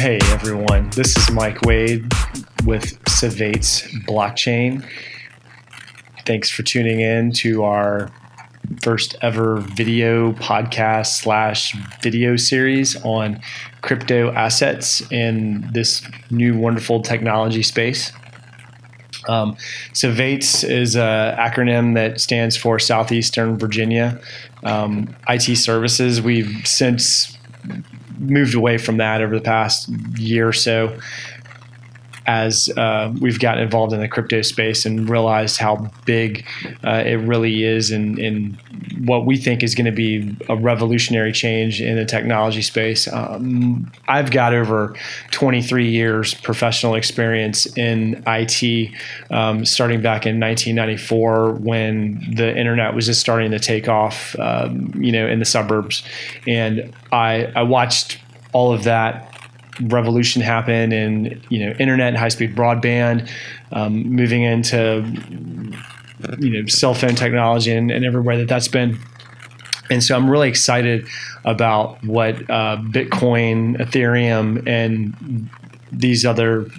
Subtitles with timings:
[0.00, 2.10] Hey everyone, this is Mike Wade
[2.64, 4.82] with Savates Blockchain.
[6.24, 8.10] Thanks for tuning in to our
[8.82, 13.42] first ever video podcast slash video series on
[13.82, 18.10] crypto assets in this new wonderful technology space.
[19.28, 19.54] Um,
[19.92, 24.18] so VATES is an acronym that stands for Southeastern Virginia
[24.64, 26.22] um, IT Services.
[26.22, 27.36] We've since
[28.20, 29.88] moved away from that over the past
[30.18, 30.96] year or so
[32.30, 36.46] as uh, we've gotten involved in the crypto space and realized how big
[36.84, 38.56] uh, it really is in
[39.00, 43.12] what we think is going to be a revolutionary change in the technology space.
[43.12, 44.94] Um, I've got over
[45.32, 48.92] 23 years professional experience in IT,
[49.30, 54.92] um, starting back in 1994 when the internet was just starting to take off, um,
[54.94, 56.04] you know, in the suburbs.
[56.46, 58.19] And I, I watched
[58.52, 59.26] all of that
[59.82, 63.28] revolution happen in you know internet, and high speed broadband,
[63.72, 65.04] um, moving into
[66.38, 68.98] you know cell phone technology and, and everywhere that that's been.
[69.90, 71.06] And so I'm really excited
[71.44, 75.50] about what uh, Bitcoin, Ethereum, and
[75.90, 76.70] these other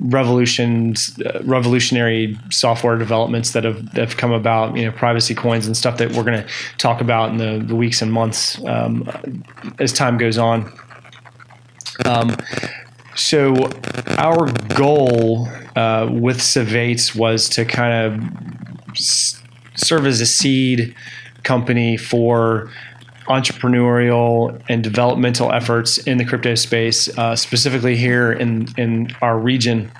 [0.00, 4.76] revolutions, uh, revolutionary software developments that have that have come about.
[4.76, 7.76] You know, privacy coins and stuff that we're going to talk about in the, the
[7.76, 9.08] weeks and months um,
[9.78, 10.70] as time goes on.
[12.04, 12.36] Um,
[13.14, 13.70] so
[14.18, 19.42] our goal uh, with Savates was to kind of s-
[19.74, 20.94] serve as a seed
[21.42, 22.70] company for
[23.28, 29.90] entrepreneurial and developmental efforts in the crypto space, uh, specifically here in in our region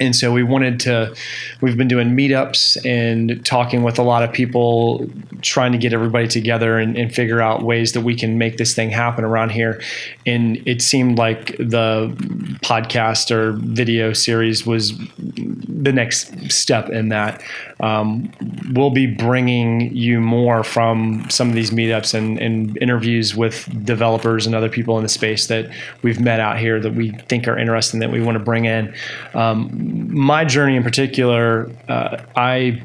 [0.00, 1.14] and so we wanted to
[1.60, 5.08] we've been doing meetups and talking with a lot of people
[5.42, 8.74] trying to get everybody together and, and, figure out ways that we can make this
[8.74, 9.80] thing happen around here.
[10.26, 12.14] And it seemed like the
[12.62, 17.42] podcast or video series was the next step in that.
[17.80, 18.32] Um,
[18.72, 24.46] we'll be bringing you more from some of these meetups and, and interviews with developers
[24.46, 25.70] and other people in the space that
[26.02, 28.94] we've met out here that we think are interesting that we want to bring in.
[29.34, 32.82] Um, my journey in particular, uh, I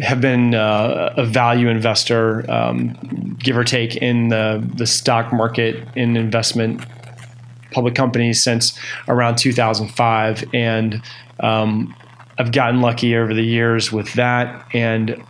[0.00, 5.86] have been uh, a value investor, um, give or take, in the, the stock market
[5.96, 6.84] in investment
[7.72, 10.44] public companies since around 2005.
[10.54, 11.02] And
[11.40, 11.94] um,
[12.38, 14.66] I've gotten lucky over the years with that.
[14.72, 15.22] And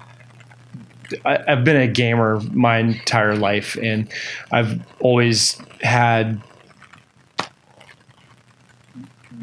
[1.24, 3.76] I, have been a gamer my entire life.
[3.82, 4.08] And
[4.50, 6.42] I've always had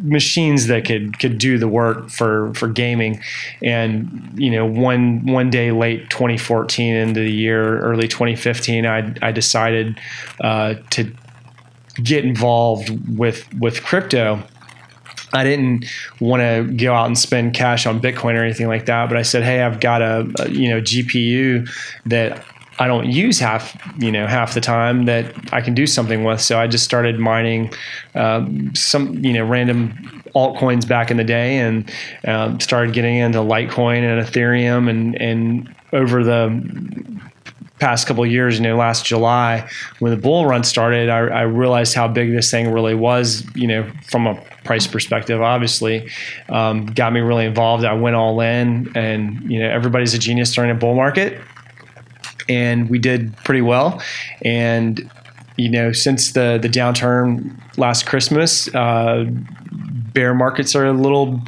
[0.04, 3.20] machines that could could do the work for for gaming.
[3.64, 9.32] And you know one one day late 2014 into the year early 2015 i i
[9.32, 10.00] decided
[10.42, 11.12] uh, to
[12.02, 14.42] get involved with with crypto.
[15.36, 15.86] I didn't
[16.20, 19.24] want to go out and spend cash on Bitcoin or anything like that, but I
[19.24, 21.70] said, "Hey, I've got a, a you know GPU
[22.06, 22.46] that
[22.80, 26.42] I don't use half, you know, half the time that I can do something with.
[26.42, 27.72] So I just started mining
[28.16, 31.92] um, some, you know, random altcoins back in the day, and
[32.28, 37.14] um, started getting into Litecoin and Ethereum, and and over the
[37.80, 39.70] past couple years, you know, last July
[40.00, 43.68] when the bull run started, I, I, realized how big this thing really was, you
[43.68, 46.10] know, from a price perspective, obviously,
[46.48, 47.84] um, got me really involved.
[47.84, 51.42] I went all in and, you know, everybody's a genius during a bull market
[52.50, 54.02] and we did pretty well.
[54.44, 55.10] And
[55.58, 59.26] you know, since the the downturn last Christmas, uh,
[60.14, 61.42] bear markets are a little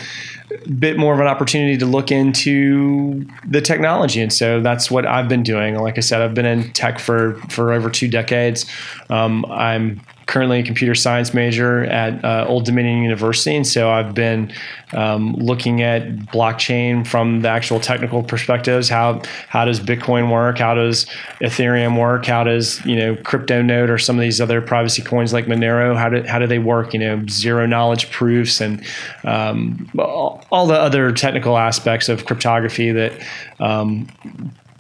[0.80, 5.28] bit more of an opportunity to look into the technology, and so that's what I've
[5.28, 5.76] been doing.
[5.76, 8.66] Like I said, I've been in tech for for over two decades.
[9.10, 14.14] Um, I'm currently a computer science major at uh, Old Dominion University, and so I've
[14.14, 14.52] been
[14.94, 18.90] um, looking at blockchain from the actual technical perspectives.
[18.90, 20.58] How how does Bitcoin work?
[20.58, 21.06] How does
[21.42, 22.26] Ethereum work?
[22.26, 25.96] How does you know CryptoNote or some of these other privacy coins like Monero?
[25.96, 26.94] How do how do they work?
[26.94, 28.84] You know, zero knowledge proofs and
[29.24, 33.14] um, all the other technical aspects of cryptography that
[33.60, 34.08] um,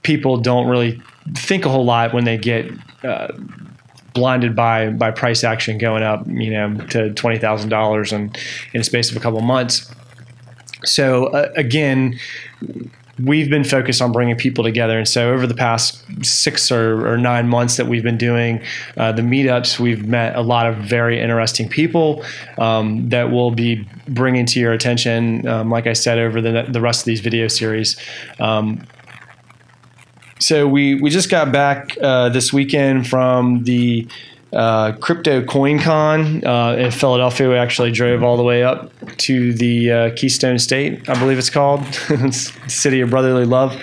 [0.02, 1.02] people don't really
[1.34, 2.72] think a whole lot when they get
[3.04, 3.28] uh,
[4.16, 8.32] blinded by by price action going up, you know, to twenty thousand dollars in
[8.74, 9.94] in a space of a couple months.
[10.84, 12.20] So uh, again,
[13.24, 17.18] we've been focused on bringing people together, and so over the past six or, or
[17.18, 18.62] nine months that we've been doing
[18.98, 22.24] uh, the meetups, we've met a lot of very interesting people
[22.58, 25.48] um, that will be bringing to your attention.
[25.48, 27.98] Um, like I said, over the the rest of these video series.
[28.40, 28.88] Um,
[30.40, 34.08] so we we just got back uh, this weekend from the
[34.54, 37.50] uh, Crypto CoinCon uh, in Philadelphia.
[37.50, 41.50] We actually drove all the way up to the uh, Keystone State, I believe it's
[41.50, 41.84] called,
[42.68, 43.76] City of Brotherly Love.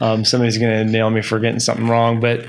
[0.00, 2.46] Um, somebody's to nail me for getting something wrong, but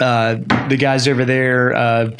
[0.00, 0.36] uh,
[0.68, 2.10] the guys over there uh,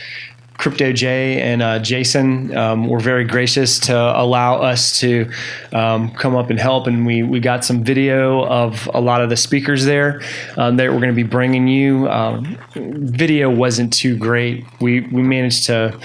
[0.61, 5.31] Crypto J and uh, Jason um, were very gracious to allow us to
[5.73, 6.87] um, come up and help.
[6.87, 10.21] And we, we got some video of a lot of the speakers there
[10.59, 12.11] um, that we're going to be bringing you.
[12.11, 14.67] Um, video wasn't too great.
[14.83, 15.99] We, we managed to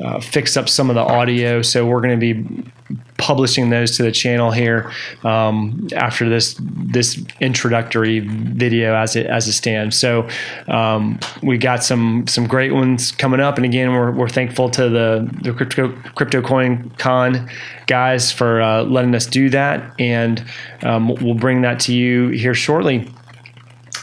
[0.00, 1.62] uh, fix up some of the audio.
[1.62, 2.70] So we're going to be
[3.18, 4.90] publishing those to the channel here
[5.22, 9.98] um, after this this introductory video as it as it stands.
[9.98, 10.28] So
[10.68, 14.88] um, we got some some great ones coming up, and again, we're, we're thankful to
[14.88, 17.48] the the crypto crypto coin con
[17.86, 20.44] guys for uh, letting us do that, and
[20.82, 23.08] um, we'll bring that to you here shortly.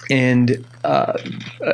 [0.09, 1.13] And uh,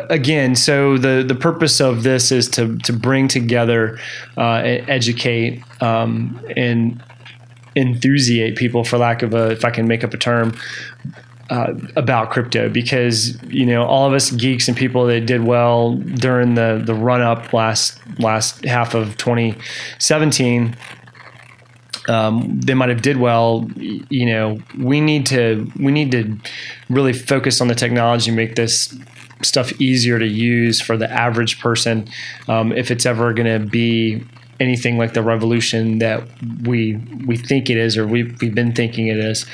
[0.09, 3.99] again, so the the purpose of this is to to bring together,
[4.37, 7.01] uh, educate, um, and
[7.77, 10.57] enthusiate people, for lack of a, if I can make up a term,
[11.49, 12.69] uh, about crypto.
[12.69, 16.93] Because you know all of us geeks and people that did well during the the
[16.93, 20.75] run up last last half of 2017
[22.07, 23.69] um, they might have did well.
[23.75, 26.37] You know we need to we need to
[26.89, 28.95] really focus on the technology make this
[29.43, 32.07] stuff easier to use for the average person
[32.47, 34.23] um, if it's ever going to be
[34.59, 36.23] anything like the revolution that
[36.63, 36.95] we
[37.25, 39.45] we think it is or we've, we've been thinking it is.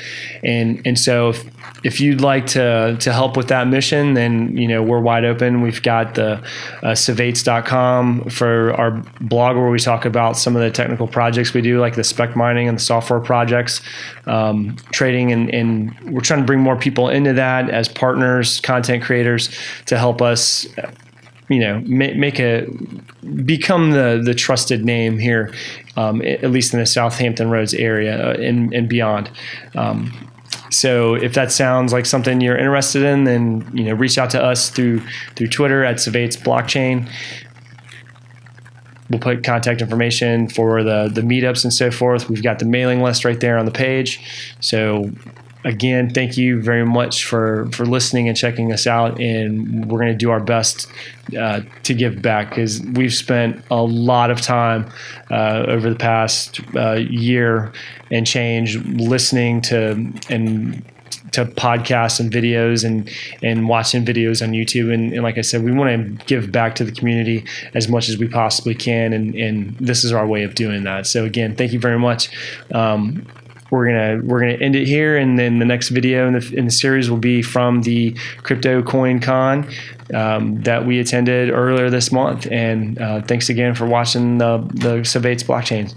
[0.42, 1.44] And and so if,
[1.84, 5.60] if you'd like to to help with that mission then you know we're wide open.
[5.60, 6.42] We've got the
[6.82, 11.60] uh, Civeights.com for our blog where we talk about some of the technical projects we
[11.60, 13.80] do like the spec mining and the software projects
[14.26, 15.32] um, trading.
[15.32, 19.54] And, and we're trying to bring more people into that as partners content creators
[19.86, 20.66] to help us
[21.48, 22.66] you know make, make a
[23.44, 25.52] become the the trusted name here
[25.96, 29.30] um, at least in the Southampton Roads area uh, and, and beyond.
[29.76, 30.12] Um,
[30.70, 34.42] so if that sounds like something you're interested in then you know reach out to
[34.42, 35.02] us through
[35.36, 37.08] through Twitter at Civeights Blockchain.
[39.10, 42.30] We'll put contact information for the the meetups and so forth.
[42.30, 44.52] We've got the mailing list right there on the page.
[44.60, 45.10] So
[45.64, 49.20] again, thank you very much for for listening and checking us out.
[49.20, 50.86] And we're going to do our best
[51.38, 54.90] uh, to give back because we've spent a lot of time
[55.30, 57.72] uh, over the past uh, year
[58.10, 60.84] and change listening to and
[61.32, 63.10] to podcasts and videos and
[63.42, 64.92] and watching videos on YouTube.
[64.92, 67.44] And, and, like I said, we want to give back to the community
[67.74, 69.12] as much as we possibly can.
[69.12, 71.06] And, and this is our way of doing that.
[71.06, 72.30] So again, thank you very much.
[72.72, 73.26] Um,
[73.70, 76.66] we're gonna we're gonna end it here, and then the next video in the in
[76.66, 78.12] the series will be from the
[78.42, 79.68] Crypto Coin Con
[80.14, 82.46] um, that we attended earlier this month.
[82.50, 85.94] And uh, thanks again for watching the the Civeights blockchains.